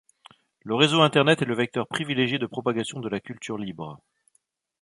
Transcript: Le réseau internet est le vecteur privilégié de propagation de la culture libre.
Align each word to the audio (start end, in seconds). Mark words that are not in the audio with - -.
Le 0.63 0.73
réseau 0.73 1.01
internet 1.01 1.43
est 1.43 1.45
le 1.45 1.53
vecteur 1.53 1.87
privilégié 1.87 2.39
de 2.39 2.47
propagation 2.47 3.01
de 3.01 3.07
la 3.07 3.19
culture 3.19 3.59
libre. 3.59 4.01